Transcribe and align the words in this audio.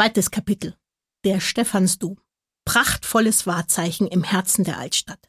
Zweites 0.00 0.30
Kapitel. 0.30 0.74
Der 1.26 1.40
Stephansdom. 1.40 2.18
Prachtvolles 2.64 3.46
Wahrzeichen 3.46 4.06
im 4.06 4.24
Herzen 4.24 4.64
der 4.64 4.78
Altstadt. 4.78 5.28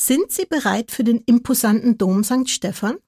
Sind 0.00 0.30
Sie 0.30 0.46
bereit 0.46 0.92
für 0.92 1.02
den 1.02 1.22
imposanten 1.26 1.98
Dom 1.98 2.22
St. 2.22 2.48
Stephan? 2.48 2.98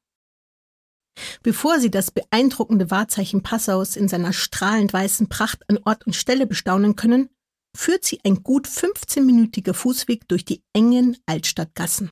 Bevor 1.45 1.79
Sie 1.79 1.93
das 1.93 2.11
beeindruckende 2.11 2.91
Wahrzeichen 2.91 3.45
Passaus 3.45 3.95
in 3.95 4.09
seiner 4.09 4.33
strahlend 4.33 4.93
weißen 4.93 5.29
Pracht 5.29 5.63
an 5.71 5.79
Ort 5.85 6.05
und 6.05 6.17
Stelle 6.17 6.49
bestaunen 6.49 6.97
können, 6.97 7.31
führt 7.77 8.05
Sie 8.05 8.19
ein 8.25 8.43
gut 8.43 8.67
15-minütiger 8.67 9.73
Fußweg 9.73 10.27
durch 10.27 10.45
die 10.45 10.65
engen 10.73 11.17
Altstadtgassen. 11.27 12.11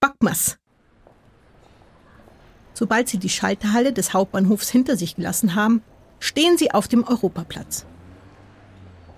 Backmas! 0.00 0.58
Sobald 2.74 3.08
Sie 3.08 3.18
die 3.18 3.28
Schalterhalle 3.28 3.92
des 3.92 4.12
Hauptbahnhofs 4.12 4.68
hinter 4.68 4.96
sich 4.96 5.14
gelassen 5.14 5.54
haben, 5.54 5.84
stehen 6.18 6.58
Sie 6.58 6.70
auf 6.72 6.88
dem 6.88 7.04
Europaplatz. 7.04 7.86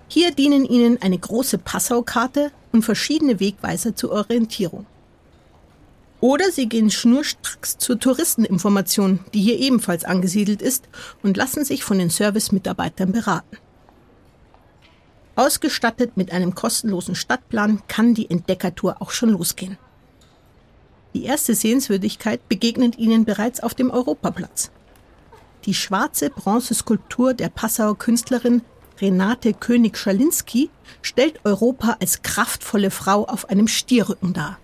Hier 0.07 0.31
dienen 0.31 0.65
Ihnen 0.65 1.01
eine 1.01 1.17
große 1.17 1.59
Passaukarte 1.59 2.51
und 2.71 2.83
verschiedene 2.83 3.39
Wegweiser 3.39 3.95
zur 3.95 4.11
Orientierung. 4.11 4.85
Oder 6.21 6.51
Sie 6.51 6.67
gehen 6.67 6.91
schnurstracks 6.91 7.77
zur 7.77 7.99
Touristeninformation, 7.99 9.19
die 9.33 9.41
hier 9.41 9.57
ebenfalls 9.57 10.03
angesiedelt 10.03 10.61
ist, 10.61 10.89
und 11.23 11.37
lassen 11.37 11.63
sich 11.63 11.83
von 11.83 11.99
den 11.99 12.09
Servicemitarbeitern 12.09 13.11
beraten. 13.11 13.57
Ausgestattet 15.35 16.17
mit 16.17 16.33
einem 16.33 16.53
kostenlosen 16.55 17.15
Stadtplan 17.15 17.81
kann 17.87 18.13
die 18.13 18.29
Entdeckertour 18.29 19.01
auch 19.01 19.11
schon 19.11 19.29
losgehen. 19.29 19.77
Die 21.13 21.23
erste 21.23 21.55
Sehenswürdigkeit 21.55 22.47
begegnet 22.49 22.97
Ihnen 22.97 23.23
bereits 23.23 23.61
auf 23.61 23.73
dem 23.73 23.89
Europaplatz. 23.89 24.69
Die 25.65 25.73
schwarze 25.73 26.29
Bronzeskulptur 26.29 27.33
der 27.33 27.49
Passauer 27.49 27.97
Künstlerin 27.97 28.61
Renate 29.01 29.53
König-Schalinski 29.53 30.69
stellt 31.01 31.45
Europa 31.45 31.97
als 31.99 32.21
kraftvolle 32.21 32.91
Frau 32.91 33.25
auf 33.25 33.49
einem 33.49 33.67
Stierrücken 33.67 34.33
dar. 34.33 34.57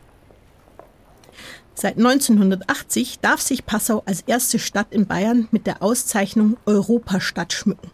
Seit 1.74 1.98
1980 1.98 3.20
darf 3.20 3.42
sich 3.42 3.66
Passau 3.66 4.04
als 4.06 4.22
erste 4.22 4.60
Stadt 4.60 4.88
in 4.92 5.08
Bayern 5.08 5.48
mit 5.52 5.68
der 5.68 5.84
Auszeichnung 5.84 6.58
Europastadt 6.66 7.52
schmücken. 7.52 7.92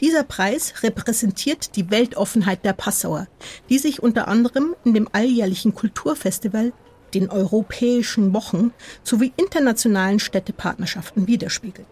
Dieser 0.00 0.22
Preis 0.22 0.82
repräsentiert 0.82 1.76
die 1.76 1.90
Weltoffenheit 1.90 2.64
der 2.64 2.72
Passauer, 2.72 3.26
die 3.68 3.78
sich 3.78 4.02
unter 4.02 4.28
anderem 4.28 4.74
in 4.84 4.94
dem 4.94 5.08
alljährlichen 5.12 5.74
Kulturfestival, 5.74 6.72
den 7.14 7.28
Europäischen 7.28 8.32
Wochen 8.32 8.72
sowie 9.02 9.32
internationalen 9.36 10.18
Städtepartnerschaften 10.18 11.26
widerspiegelt. 11.26 11.86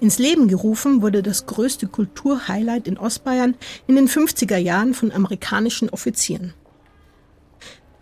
Ins 0.00 0.18
Leben 0.18 0.48
gerufen 0.48 1.02
wurde 1.02 1.22
das 1.22 1.46
größte 1.46 1.86
Kulturhighlight 1.86 2.86
in 2.88 2.98
Ostbayern 2.98 3.54
in 3.86 3.96
den 3.96 4.08
50er 4.08 4.56
Jahren 4.56 4.94
von 4.94 5.12
amerikanischen 5.12 5.90
Offizieren. 5.90 6.54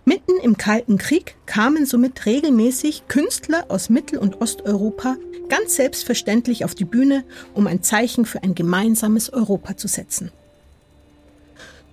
Mitten 0.04 0.32
im 0.42 0.56
Kalten 0.56 0.98
Krieg 0.98 1.36
kamen 1.46 1.86
somit 1.86 2.26
regelmäßig 2.26 3.04
Künstler 3.06 3.66
aus 3.68 3.88
Mittel- 3.88 4.18
und 4.18 4.40
Osteuropa 4.40 5.16
ganz 5.48 5.76
selbstverständlich 5.76 6.64
auf 6.64 6.74
die 6.74 6.84
Bühne, 6.84 7.24
um 7.54 7.66
ein 7.66 7.82
Zeichen 7.82 8.24
für 8.24 8.42
ein 8.42 8.54
gemeinsames 8.54 9.32
Europa 9.32 9.76
zu 9.76 9.86
setzen. 9.86 10.32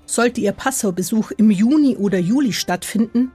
Sollte 0.05 0.41
Ihr 0.41 0.53
Passau-Besuch 0.53 1.31
im 1.38 1.52
Juni 1.52 1.97
oder 1.97 2.17
Juli 2.17 2.53
stattfinden, 2.53 3.31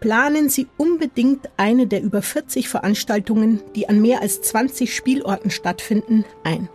planen 0.00 0.48
Sie 0.48 0.68
unbedingt 0.76 1.48
eine 1.56 1.86
der 1.86 2.02
über 2.02 2.22
40 2.22 2.68
Veranstaltungen, 2.68 3.60
die 3.74 3.88
an 3.88 4.00
mehr 4.00 4.22
als 4.22 4.42
20 4.42 4.94
Spielorten 4.94 5.50
stattfinden, 5.50 6.24
ein. 6.44 6.68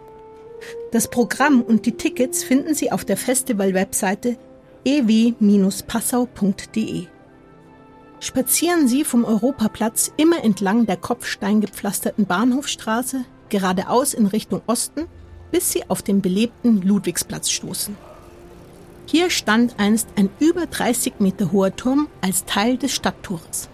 Das 0.92 1.08
Programm 1.10 1.62
und 1.62 1.86
die 1.86 1.94
Tickets 1.94 2.44
finden 2.44 2.74
Sie 2.74 2.92
auf 2.92 3.06
der 3.06 3.18
Festival-Webseite 3.18 4.38
ew-passau.de. 4.86 6.28
Spazieren 8.20 8.88
Sie 8.88 9.04
vom 9.04 9.26
Europaplatz 9.26 10.14
immer 10.16 10.44
entlang 10.44 10.86
der 10.86 10.98
kopfsteingepflasterten 10.98 12.26
Bahnhofstraße 12.26 13.26
geradeaus 13.50 14.14
in 14.14 14.28
Richtung 14.28 14.62
Osten, 14.66 15.08
bis 15.52 15.72
Sie 15.72 15.90
auf 15.90 16.02
den 16.02 16.22
belebten 16.22 16.82
Ludwigsplatz 16.82 17.50
stoßen. 17.50 17.98
Hier 19.06 19.30
stand 19.30 19.80
einst 19.80 20.08
ein 20.16 20.30
über 20.40 20.66
30 20.66 21.16
Meter 21.20 21.52
hoher 21.52 21.76
Turm 21.76 22.08
als 22.22 22.46
Teil 22.46 22.78
des 22.78 22.94
Stadttores. 22.94 23.70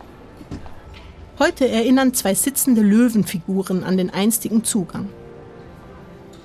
Heute 1.37 1.67
erinnern 1.69 2.13
zwei 2.13 2.33
sitzende 2.33 2.81
Löwenfiguren 2.81 3.83
an 3.83 3.95
den 3.95 4.09
einstigen 4.09 4.63
Zugang. 4.63 5.07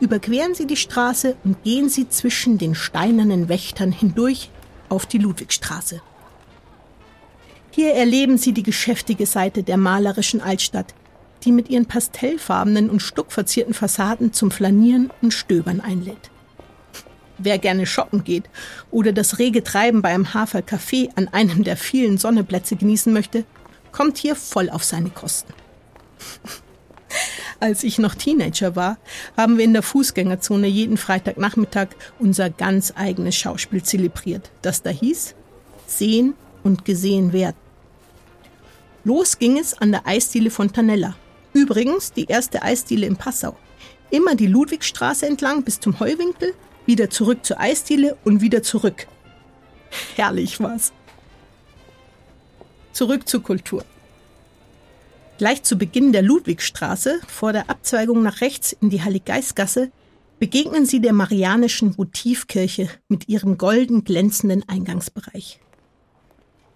Überqueren 0.01 0.55
Sie 0.55 0.67
die 0.67 0.77
Straße 0.77 1.37
und 1.45 1.63
gehen 1.65 1.89
Sie 1.89 2.09
zwischen 2.09 2.59
den 2.59 2.75
steinernen 2.75 3.49
Wächtern 3.49 3.91
hindurch 3.91 4.51
auf 4.89 5.07
die 5.07 5.19
Ludwigstraße. 5.19 6.01
Hier 7.71 7.95
erleben 7.95 8.39
Sie 8.39 8.53
die 8.53 8.63
geschäftige 8.63 9.27
Seite 9.27 9.63
der 9.63 9.79
malerischen 9.79 10.41
Altstadt, 10.41 10.95
die 11.45 11.53
mit 11.53 11.71
ihren 11.71 11.87
pastellfarbenen 11.87 12.91
und 12.91 13.01
stuckverzierten 13.01 13.75
Fassaden 13.75 14.33
zum 14.33 14.51
Flanieren 14.51 15.11
und 15.23 15.33
Stöbern 15.33 15.81
einlädt. 15.81 16.31
Wer 17.39 17.59
gerne 17.59 17.87
shoppen 17.87 18.25
geht 18.25 18.45
oder 18.91 19.13
das 19.13 19.39
rege 19.39 19.65
Treiben 19.65 20.03
beim 20.03 20.35
Hafer 20.35 20.61
Café 20.61 21.11
an 21.17 21.29
einem 21.29 21.65
der 21.65 21.77
vielen 21.77 22.19
Sonneplätze 22.19 22.77
genießen 22.77 23.13
möchte, 23.13 23.45
kommt 23.93 24.19
hier 24.19 24.37
voll 24.37 24.71
auf 24.71 24.85
seine 24.85 25.11
Kosten. 25.11 25.53
Als 27.61 27.83
ich 27.83 27.99
noch 27.99 28.15
Teenager 28.15 28.77
war, 28.77 28.99
haben 29.37 29.57
wir 29.57 29.65
in 29.65 29.73
der 29.73 29.83
Fußgängerzone 29.83 30.67
jeden 30.67 30.97
Freitagnachmittag 30.97 31.89
unser 32.19 32.51
ganz 32.51 32.93
eigenes 32.97 33.37
Schauspiel 33.37 33.83
zelebriert, 33.83 34.51
das 34.63 34.83
da 34.83 34.91
hieß 34.91 35.35
Sehen 35.87 36.35
und 36.63 36.85
gesehen 36.85 37.33
werden. 37.33 37.57
Los 39.05 39.39
ging 39.39 39.59
es 39.59 39.75
an 39.75 39.93
der 39.93 40.07
Eisdiele 40.07 40.51
Fontanella. 40.51 41.15
Übrigens 41.53 42.13
die 42.13 42.25
erste 42.25 42.63
Eisdiele 42.63 43.07
in 43.07 43.17
Passau. 43.17 43.57
Immer 44.11 44.35
die 44.35 44.47
Ludwigstraße 44.47 45.27
entlang 45.27 45.63
bis 45.63 45.79
zum 45.79 46.01
Heuwinkel 46.01 46.55
wieder 46.87 47.11
zurück 47.11 47.45
zur 47.45 47.61
Eisdiele 47.61 48.17
und 48.25 48.41
wieder 48.41 48.63
zurück. 48.63 49.07
Herrlich 50.17 50.61
was. 50.61 50.93
Zurück 52.93 53.29
zur 53.29 53.43
Kultur. 53.43 53.85
Gleich 55.39 55.65
zu 55.65 55.77
Beginn 55.77 56.13
der 56.13 56.23
Ludwigstraße, 56.23 57.21
vor 57.27 57.53
der 57.53 57.69
Abzweigung 57.69 58.23
nach 58.23 58.41
rechts 58.41 58.73
in 58.81 58.91
die 58.91 59.03
Heiliggeistgasse, 59.03 59.91
begegnen 60.39 60.87
Sie 60.87 61.01
der 61.01 61.13
Marianischen 61.13 61.97
Votivkirche 61.97 62.89
mit 63.09 63.29
ihrem 63.29 63.59
golden 63.59 64.05
glänzenden 64.05 64.69
Eingangsbereich. 64.69 65.61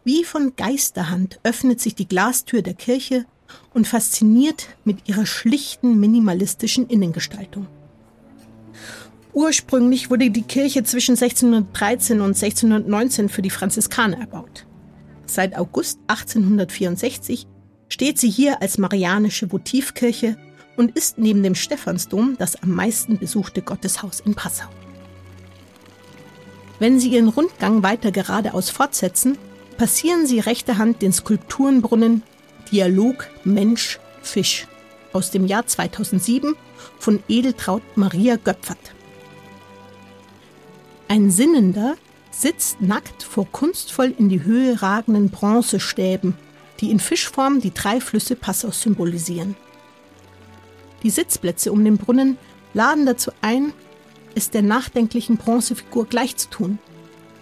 Wie 0.04 0.24
von 0.24 0.54
Geisterhand 0.56 1.38
öffnet 1.42 1.80
sich 1.80 1.94
die 1.94 2.08
Glastür 2.08 2.62
der 2.62 2.74
Kirche 2.74 3.26
und 3.74 3.86
fasziniert 3.86 4.66
mit 4.84 5.08
ihrer 5.08 5.26
schlichten 5.26 6.00
minimalistischen 6.00 6.88
Innengestaltung. 6.88 7.66
Ursprünglich 9.32 10.10
wurde 10.10 10.30
die 10.30 10.42
Kirche 10.42 10.82
zwischen 10.84 11.12
1613 11.12 12.20
und 12.20 12.36
1619 12.36 13.28
für 13.28 13.42
die 13.42 13.50
Franziskaner 13.50 14.18
erbaut. 14.18 14.66
Seit 15.26 15.56
August 15.56 15.98
1864 16.06 17.46
steht 17.88 18.18
sie 18.18 18.30
hier 18.30 18.62
als 18.62 18.78
Marianische 18.78 19.52
Votivkirche 19.52 20.36
und 20.76 20.96
ist 20.96 21.18
neben 21.18 21.42
dem 21.42 21.54
Stephansdom 21.54 22.36
das 22.38 22.62
am 22.62 22.70
meisten 22.70 23.18
besuchte 23.18 23.62
Gotteshaus 23.62 24.20
in 24.20 24.34
Passau. 24.34 24.68
Wenn 26.78 27.00
Sie 27.00 27.08
Ihren 27.08 27.28
Rundgang 27.28 27.82
weiter 27.82 28.12
geradeaus 28.12 28.70
fortsetzen, 28.70 29.36
passieren 29.76 30.26
Sie 30.26 30.38
rechter 30.38 30.78
Hand 30.78 31.02
den 31.02 31.12
Skulpturenbrunnen 31.12 32.22
Dialog 32.70 33.28
Mensch 33.44 33.98
Fisch 34.22 34.68
aus 35.12 35.30
dem 35.30 35.46
Jahr 35.46 35.66
2007 35.66 36.54
von 36.98 37.20
Edeltraut 37.28 37.82
Maria 37.96 38.36
Göpfert. 38.36 38.78
Ein 41.10 41.30
Sinnender 41.30 41.96
sitzt 42.30 42.82
nackt 42.82 43.22
vor 43.22 43.46
kunstvoll 43.50 44.14
in 44.18 44.28
die 44.28 44.44
Höhe 44.44 44.82
ragenden 44.82 45.30
Bronzestäben, 45.30 46.34
die 46.80 46.90
in 46.90 47.00
Fischform 47.00 47.62
die 47.62 47.72
drei 47.72 48.00
Flüsse 48.00 48.36
Passaus 48.36 48.82
symbolisieren. 48.82 49.56
Die 51.02 51.08
Sitzplätze 51.08 51.72
um 51.72 51.82
den 51.82 51.96
Brunnen 51.96 52.36
laden 52.74 53.06
dazu 53.06 53.30
ein, 53.40 53.72
es 54.34 54.50
der 54.50 54.60
nachdenklichen 54.60 55.38
Bronzefigur 55.38 56.06
gleichzutun 56.06 56.78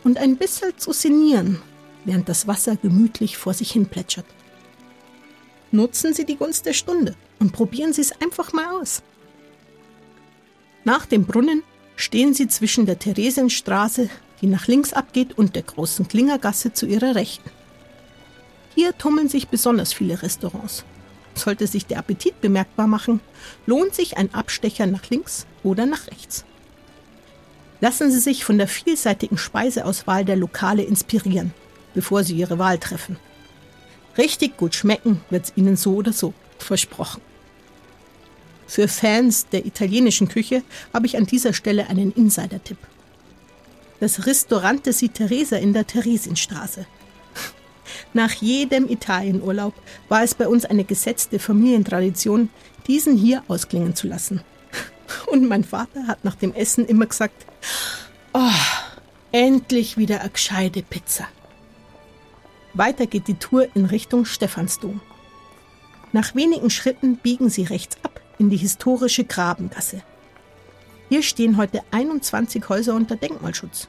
und 0.04 0.18
ein 0.18 0.36
bisschen 0.36 0.78
zu 0.78 0.92
sinnieren, 0.92 1.60
während 2.04 2.28
das 2.28 2.46
Wasser 2.46 2.76
gemütlich 2.76 3.36
vor 3.36 3.52
sich 3.52 3.72
hin 3.72 3.86
plätschert. 3.86 4.26
Nutzen 5.72 6.14
Sie 6.14 6.24
die 6.24 6.36
Gunst 6.36 6.66
der 6.66 6.72
Stunde 6.72 7.16
und 7.40 7.52
probieren 7.52 7.92
Sie 7.92 8.02
es 8.02 8.12
einfach 8.22 8.52
mal 8.52 8.80
aus. 8.80 9.02
Nach 10.84 11.04
dem 11.04 11.24
Brunnen 11.24 11.64
stehen 11.96 12.34
sie 12.34 12.46
zwischen 12.46 12.86
der 12.86 12.98
Theresienstraße, 12.98 14.08
die 14.40 14.46
nach 14.46 14.68
links 14.68 14.92
abgeht, 14.92 15.36
und 15.36 15.56
der 15.56 15.62
großen 15.62 16.06
Klingergasse 16.06 16.72
zu 16.72 16.86
ihrer 16.86 17.14
Rechten. 17.14 17.50
Hier 18.74 18.96
tummeln 18.96 19.28
sich 19.28 19.48
besonders 19.48 19.92
viele 19.92 20.22
Restaurants. 20.22 20.84
sollte 21.34 21.66
sich 21.66 21.84
der 21.84 21.98
Appetit 21.98 22.40
bemerkbar 22.40 22.86
machen, 22.86 23.20
lohnt 23.66 23.94
sich 23.94 24.16
ein 24.16 24.32
Abstecher 24.32 24.86
nach 24.86 25.10
links 25.10 25.46
oder 25.62 25.84
nach 25.84 26.06
rechts. 26.06 26.44
Lassen 27.80 28.10
Sie 28.10 28.20
sich 28.20 28.44
von 28.44 28.56
der 28.56 28.68
vielseitigen 28.68 29.36
Speiseauswahl 29.36 30.24
der 30.24 30.36
Lokale 30.36 30.82
inspirieren, 30.82 31.52
bevor 31.94 32.24
Sie 32.24 32.34
Ihre 32.34 32.58
Wahl 32.58 32.78
treffen. 32.78 33.18
Richtig 34.16 34.56
gut 34.56 34.74
schmecken 34.74 35.20
wird's 35.28 35.52
Ihnen 35.56 35.76
so 35.76 35.96
oder 35.96 36.12
so, 36.12 36.32
versprochen. 36.58 37.20
Für 38.66 38.88
Fans 38.88 39.46
der 39.48 39.64
italienischen 39.64 40.28
Küche 40.28 40.62
habe 40.92 41.06
ich 41.06 41.16
an 41.16 41.26
dieser 41.26 41.52
Stelle 41.52 41.88
einen 41.88 42.12
Insider-Tipp. 42.12 42.78
Das 44.00 44.26
Ristorante 44.26 44.92
Si 44.92 45.08
Teresa 45.08 45.56
in 45.56 45.72
der 45.72 45.86
Theresienstraße. 45.86 46.86
Nach 48.12 48.32
jedem 48.32 48.88
Italienurlaub 48.88 49.74
war 50.08 50.22
es 50.22 50.34
bei 50.34 50.48
uns 50.48 50.64
eine 50.64 50.84
gesetzte 50.84 51.38
Familientradition, 51.38 52.50
diesen 52.86 53.16
hier 53.16 53.42
ausklingen 53.48 53.94
zu 53.94 54.06
lassen. 54.06 54.42
Und 55.26 55.48
mein 55.48 55.64
Vater 55.64 56.06
hat 56.06 56.24
nach 56.24 56.34
dem 56.34 56.52
Essen 56.52 56.86
immer 56.86 57.06
gesagt, 57.06 57.46
oh, 58.32 58.50
endlich 59.32 59.96
wieder 59.96 60.20
eine 60.20 60.30
gescheite 60.30 60.82
Pizza. 60.82 61.26
Weiter 62.74 63.06
geht 63.06 63.28
die 63.28 63.34
Tour 63.34 63.68
in 63.74 63.86
Richtung 63.86 64.24
Stephansdom. 64.24 65.00
Nach 66.12 66.34
wenigen 66.34 66.70
Schritten 66.70 67.16
biegen 67.16 67.48
sie 67.48 67.64
rechts 67.64 67.96
ab 68.02 68.15
in 68.38 68.50
die 68.50 68.56
historische 68.56 69.24
Grabengasse. 69.24 70.02
Hier 71.08 71.22
stehen 71.22 71.56
heute 71.56 71.82
21 71.90 72.68
Häuser 72.68 72.94
unter 72.94 73.16
Denkmalschutz. 73.16 73.88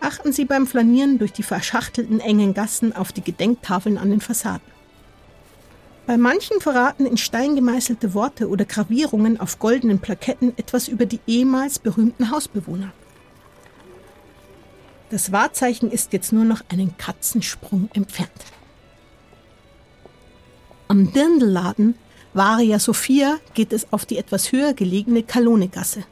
Achten 0.00 0.32
Sie 0.32 0.44
beim 0.44 0.66
Flanieren 0.66 1.18
durch 1.18 1.32
die 1.32 1.42
verschachtelten 1.42 2.20
engen 2.20 2.54
Gassen 2.54 2.94
auf 2.94 3.12
die 3.12 3.22
Gedenktafeln 3.22 3.98
an 3.98 4.10
den 4.10 4.20
Fassaden. 4.20 4.72
Bei 6.06 6.16
manchen 6.16 6.60
verraten 6.60 7.06
in 7.06 7.16
Stein 7.16 7.54
gemeißelte 7.54 8.12
Worte 8.12 8.48
oder 8.48 8.64
Gravierungen 8.64 9.38
auf 9.38 9.60
goldenen 9.60 10.00
Plaketten 10.00 10.52
etwas 10.58 10.88
über 10.88 11.06
die 11.06 11.20
ehemals 11.26 11.78
berühmten 11.78 12.30
Hausbewohner. 12.32 12.92
Das 15.10 15.30
Wahrzeichen 15.30 15.90
ist 15.90 16.12
jetzt 16.12 16.32
nur 16.32 16.44
noch 16.44 16.62
einen 16.68 16.96
Katzensprung 16.96 17.88
entfernt. 17.92 18.30
Am 20.88 21.12
Dirndlladen 21.12 21.94
Varia 22.34 22.78
Sophia 22.78 23.38
geht 23.52 23.74
es 23.74 23.92
auf 23.92 24.06
die 24.06 24.16
etwas 24.16 24.52
höher 24.52 24.72
gelegene 24.72 25.22
Kalonegasse. 25.22 26.04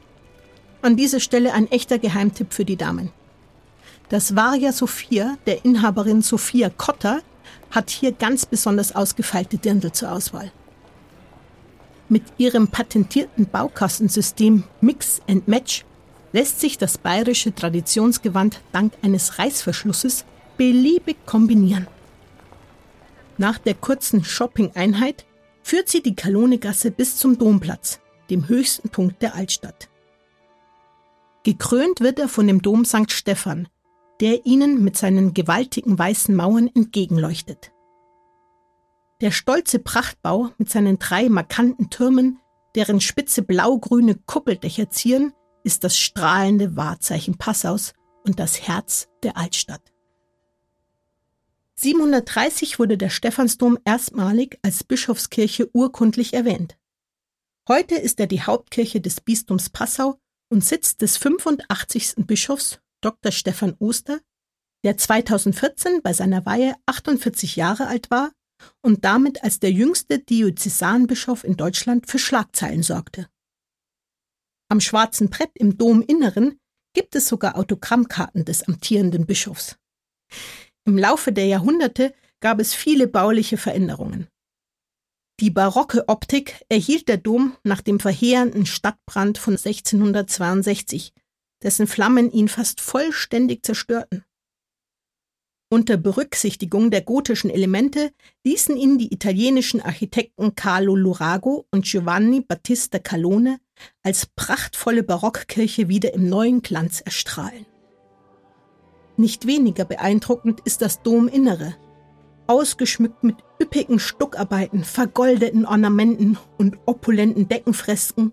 An 0.83 0.97
dieser 0.97 1.19
Stelle 1.19 1.55
ein 1.55 1.71
echter 1.71 1.99
Geheimtipp 1.99 2.53
für 2.53 2.67
die 2.67 2.77
Damen. 2.77 3.11
Das 4.11 4.37
Varia 4.37 4.73
Sophia 4.73 5.39
der 5.47 5.65
Inhaberin 5.65 6.21
Sophia 6.21 6.69
Kotter 6.69 7.23
hat 7.71 7.89
hier 7.89 8.13
ganz 8.13 8.45
besonders 8.45 8.95
ausgefeilte 8.95 9.57
Dirndl 9.57 9.93
zur 9.93 10.13
Auswahl. 10.13 10.53
Mit 12.11 12.25
ihrem 12.37 12.69
patentierten 12.69 13.47
Baukastensystem 13.47 14.65
Mix 14.81 15.23
and 15.27 15.49
Match 15.49 15.85
lässt 16.33 16.61
sich 16.61 16.77
das 16.77 16.99
bayerische 16.99 17.55
Traditionsgewand 17.55 18.61
dank 18.73 18.93
eines 19.03 19.39
Reißverschlusses 19.39 20.25
beliebig 20.59 21.17
kombinieren. 21.25 21.87
Nach 23.39 23.59
der 23.59 23.75
kurzen 23.75 24.23
Shopping-Einheit 24.23 25.25
führt 25.63 25.89
sie 25.89 26.03
die 26.03 26.15
Kalonegasse 26.15 26.91
bis 26.91 27.17
zum 27.17 27.39
Domplatz, 27.39 28.01
dem 28.31 28.49
höchsten 28.49 28.89
Punkt 28.89 29.23
der 29.23 29.35
Altstadt. 29.35 29.89
Gekrönt 31.43 32.01
wird 32.01 32.19
er 32.19 32.29
von 32.29 32.47
dem 32.47 32.61
Dom 32.63 32.85
St. 32.85 33.11
Stephan, 33.11 33.69
der 34.21 34.45
ihnen 34.45 34.85
mit 34.85 34.97
seinen 34.97 35.33
gewaltigen 35.33 35.99
weißen 35.99 36.35
Mauern 36.35 36.71
entgegenleuchtet. 36.75 37.73
Der 39.21 39.31
stolze 39.31 39.79
Prachtbau 39.79 40.51
mit 40.59 40.71
seinen 40.71 40.99
drei 40.99 41.29
markanten 41.29 41.91
Türmen, 41.91 42.39
deren 42.75 43.01
spitze 43.01 43.43
blaugrüne 43.43 44.15
Kuppeldächer 44.15 44.91
zieren, 44.91 45.33
ist 45.65 45.85
das 45.85 45.99
strahlende 45.99 46.77
Wahrzeichen 46.77 47.37
Passaus 47.37 47.93
und 48.25 48.39
das 48.39 48.67
Herz 48.67 49.09
der 49.23 49.37
Altstadt. 49.37 49.83
730 51.81 52.79
wurde 52.79 52.99
der 52.99 53.09
Stephansdom 53.09 53.79
erstmalig 53.87 54.59
als 54.63 54.85
Bischofskirche 54.85 55.71
urkundlich 55.73 56.35
erwähnt. 56.35 56.77
Heute 57.69 57.95
ist 57.95 58.21
er 58.21 58.27
die 58.27 58.43
Hauptkirche 58.43 59.01
des 59.01 59.23
Bistums 59.23 59.71
Passau 59.71 60.19
und 60.53 60.63
Sitz 60.63 60.99
des 60.99 61.17
85. 61.17 62.27
Bischofs 62.27 62.81
Dr. 63.01 63.33
Stefan 63.33 63.77
Oster, 63.79 64.21
der 64.85 64.99
2014 64.99 66.03
bei 66.03 66.13
seiner 66.13 66.45
Weihe 66.45 66.75
48 66.85 67.57
Jahre 67.57 67.87
alt 67.87 68.11
war 68.11 68.31
und 68.83 69.07
damit 69.07 69.43
als 69.43 69.59
der 69.59 69.73
jüngste 69.73 70.19
Diözesanbischof 70.19 71.45
in 71.45 71.57
Deutschland 71.57 72.11
für 72.11 72.19
Schlagzeilen 72.19 72.83
sorgte. 72.83 73.27
Am 74.69 74.81
schwarzen 74.81 75.31
Brett 75.31 75.53
im 75.55 75.79
Dominneren 75.79 76.59
gibt 76.93 77.15
es 77.15 77.27
sogar 77.27 77.57
Autogrammkarten 77.57 78.45
des 78.45 78.65
amtierenden 78.65 79.25
Bischofs. 79.25 79.77
Im 80.87 80.99
Laufe 80.99 81.33
der 81.33 81.47
Jahrhunderte 81.47 82.15
gab 82.41 82.61
es 82.61 82.75
viele 82.75 83.07
bauliche 83.07 83.57
Veränderungen. 83.57 84.29
Die 85.41 85.51
barocke 85.51 86.09
Optik 86.09 86.65
erhielt 86.69 87.09
der 87.09 87.17
Dom 87.17 87.57
nach 87.65 87.81
dem 87.81 87.99
verheerenden 87.99 88.67
Stadtbrand 88.67 89.39
von 89.39 89.55
1662, 89.55 91.15
dessen 91.63 91.87
Flammen 91.87 92.31
ihn 92.31 92.49
fast 92.49 92.81
vollständig 92.81 93.65
zerstörten. 93.65 94.25
Unter 95.73 95.97
Berücksichtigung 95.97 96.91
der 96.91 97.03
gotischen 97.03 97.49
Elemente 97.49 98.13
ließen 98.45 98.77
ihn 98.77 98.99
die 98.99 99.15
italienischen 99.15 99.81
Architekten 99.81 100.57
Carlo 100.57 100.97
Lurago 100.97 101.65
und 101.71 101.85
Giovanni 101.85 102.41
Battista 102.41 102.99
Calone 102.99 103.61
als 104.03 104.27
prachtvolle 104.27 105.05
Barockkirche 105.05 105.89
wieder 105.89 106.13
im 106.13 106.29
neuen 106.29 106.61
Glanz 106.61 107.01
erstrahlen. 107.01 107.67
Nicht 109.21 109.47
weniger 109.47 109.85
beeindruckend 109.85 110.61
ist 110.65 110.81
das 110.81 111.03
Dominnere, 111.03 111.75
ausgeschmückt 112.47 113.23
mit 113.23 113.37
üppigen 113.61 113.99
Stuckarbeiten, 113.99 114.83
vergoldeten 114.83 115.67
Ornamenten 115.67 116.39
und 116.57 116.79
opulenten 116.87 117.47
Deckenfresken, 117.47 118.33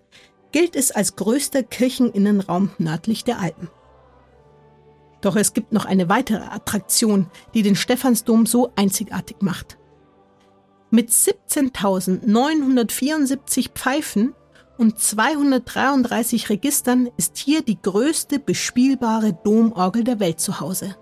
gilt 0.54 0.78
es 0.78 0.92
als 0.92 1.18
größter 1.18 1.64
Kircheninnenraum 1.64 2.70
nördlich 2.78 3.26
der 3.26 3.42
Alpen. 3.42 3.68
Doch 5.20 5.36
es 5.36 5.52
gibt 5.52 5.74
noch 5.74 5.84
eine 5.84 6.08
weitere 6.08 6.46
Attraktion, 6.46 7.30
die 7.54 7.64
den 7.64 7.76
Stephansdom 7.76 8.46
so 8.46 8.72
einzigartig 8.78 9.42
macht. 9.42 9.78
Mit 10.90 11.10
17.974 11.10 13.72
Pfeifen 13.74 14.36
und 14.78 15.00
233 15.00 16.50
Registern 16.50 17.10
ist 17.18 17.38
hier 17.38 17.62
die 17.62 17.82
größte 17.82 18.40
bespielbare 18.40 19.34
Domorgel 19.34 20.04
der 20.04 20.20
Welt 20.20 20.40
zu 20.40 20.60
Hause. 20.60 20.96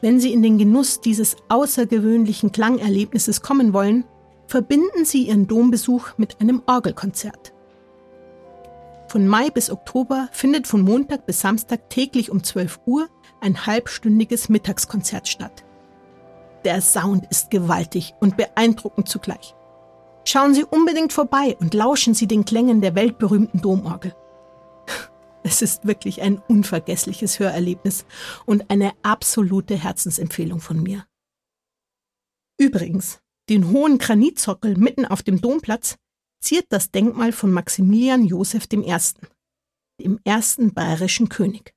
Wenn 0.00 0.20
Sie 0.20 0.32
in 0.32 0.42
den 0.42 0.58
Genuss 0.58 1.00
dieses 1.00 1.36
außergewöhnlichen 1.48 2.52
Klangerlebnisses 2.52 3.40
kommen 3.42 3.72
wollen, 3.72 4.04
verbinden 4.46 5.04
Sie 5.04 5.28
Ihren 5.28 5.46
Dombesuch 5.46 6.18
mit 6.18 6.40
einem 6.40 6.62
Orgelkonzert. 6.66 7.54
Von 9.08 9.28
Mai 9.28 9.48
bis 9.48 9.70
Oktober 9.70 10.28
findet 10.32 10.66
von 10.66 10.82
Montag 10.82 11.24
bis 11.24 11.40
Samstag 11.40 11.88
täglich 11.88 12.30
um 12.30 12.42
12 12.42 12.80
Uhr 12.84 13.08
ein 13.40 13.66
halbstündiges 13.66 14.48
Mittagskonzert 14.48 15.28
statt. 15.28 15.64
Der 16.64 16.80
Sound 16.80 17.26
ist 17.30 17.50
gewaltig 17.50 18.14
und 18.20 18.36
beeindruckend 18.36 19.08
zugleich. 19.08 19.54
Schauen 20.26 20.54
Sie 20.54 20.64
unbedingt 20.64 21.12
vorbei 21.12 21.56
und 21.60 21.74
lauschen 21.74 22.14
Sie 22.14 22.26
den 22.26 22.44
Klängen 22.44 22.80
der 22.80 22.94
weltberühmten 22.94 23.60
Domorgel. 23.60 24.14
Es 25.46 25.60
ist 25.60 25.86
wirklich 25.86 26.22
ein 26.22 26.38
unvergessliches 26.38 27.38
Hörerlebnis 27.38 28.06
und 28.46 28.70
eine 28.70 28.92
absolute 29.02 29.76
Herzensempfehlung 29.76 30.58
von 30.58 30.82
mir. 30.82 31.06
Übrigens, 32.58 33.20
den 33.50 33.70
hohen 33.70 33.98
Granitzockel 33.98 34.78
mitten 34.78 35.04
auf 35.04 35.22
dem 35.22 35.42
Domplatz 35.42 35.96
ziert 36.40 36.66
das 36.70 36.90
Denkmal 36.90 37.32
von 37.32 37.52
Maximilian 37.52 38.24
Joseph 38.24 38.66
I., 38.72 38.96
dem 40.00 40.18
ersten 40.24 40.72
bayerischen 40.72 41.28
König. 41.28 41.74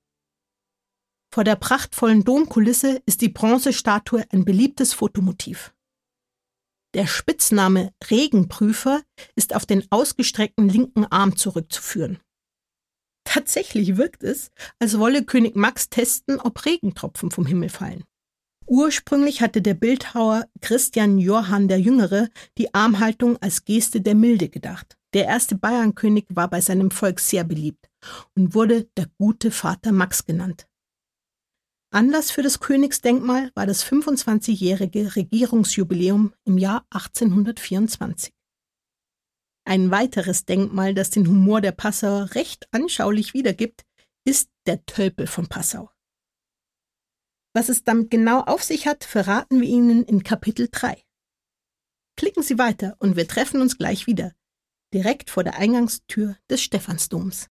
Vor 1.33 1.43
der 1.43 1.57
prachtvollen 1.57 2.23
Domkulisse 2.23 3.01
ist 3.05 3.19
die 3.21 3.29
Bronzestatue 3.29 4.25
ein 4.31 4.45
beliebtes 4.45 4.93
Fotomotiv. 4.93 5.73
Der 6.97 7.05
Spitzname 7.05 7.91
Regenprüfer 8.09 9.03
ist 9.35 9.55
auf 9.55 9.67
den 9.67 9.85
ausgestreckten 9.91 10.67
linken 10.67 11.05
Arm 11.05 11.37
zurückzuführen. 11.37 12.17
Tatsächlich 13.23 13.97
wirkt 13.97 14.23
es, 14.23 14.49
als 14.79 14.97
wolle 14.97 15.23
König 15.23 15.55
Max 15.55 15.89
testen, 15.89 16.39
ob 16.39 16.65
Regentropfen 16.65 17.29
vom 17.29 17.45
Himmel 17.45 17.69
fallen. 17.69 18.03
Ursprünglich 18.65 19.41
hatte 19.41 19.61
der 19.61 19.75
Bildhauer 19.75 20.45
Christian 20.59 21.19
Johann 21.19 21.67
der 21.67 21.79
Jüngere 21.79 22.29
die 22.57 22.73
Armhaltung 22.73 23.37
als 23.43 23.63
Geste 23.63 24.01
der 24.01 24.15
Milde 24.15 24.49
gedacht. 24.49 24.97
Der 25.13 25.25
erste 25.25 25.53
Bayernkönig 25.53 26.25
war 26.29 26.49
bei 26.49 26.61
seinem 26.61 26.89
Volk 26.89 27.19
sehr 27.19 27.43
beliebt 27.43 27.91
und 28.35 28.55
wurde 28.55 28.85
der 28.97 29.05
gute 29.19 29.51
Vater 29.51 29.91
Max 29.91 30.25
genannt. 30.25 30.67
Anlass 31.89 32.31
für 32.31 32.41
das 32.41 32.59
Königsdenkmal 32.59 33.51
war 33.55 33.65
das 33.65 33.85
25-jährige 33.85 35.15
Regierungsjubiläum 35.15 36.33
im 36.43 36.57
Jahr 36.57 36.85
1824. 36.89 38.33
Ein 39.63 39.89
weiteres 39.91 40.45
Denkmal, 40.45 40.93
das 40.93 41.11
den 41.11 41.27
Humor 41.27 41.61
der 41.61 41.71
Passauer 41.71 42.35
recht 42.35 42.67
anschaulich 42.71 43.33
wiedergibt, 43.33 43.85
ist 44.25 44.49
der 44.65 44.85
Tölpel 44.85 45.27
von 45.27 45.47
Passau. 45.47 45.89
Was 47.53 47.69
es 47.69 47.83
damit 47.83 48.11
genau 48.11 48.41
auf 48.41 48.63
sich 48.63 48.85
hat, 48.85 49.03
verraten 49.03 49.61
wir 49.61 49.67
Ihnen 49.67 50.03
in 50.03 50.23
Kapitel 50.23 50.67
3. 50.69 51.01
Klicken 52.17 52.43
Sie 52.43 52.57
weiter 52.57 52.95
und 52.99 53.15
wir 53.15 53.27
treffen 53.27 53.61
uns 53.61 53.77
gleich 53.77 54.07
wieder, 54.07 54.33
direkt 54.93 55.29
vor 55.29 55.43
der 55.43 55.55
Eingangstür 55.55 56.37
des 56.49 56.61
Stephansdoms. 56.61 57.47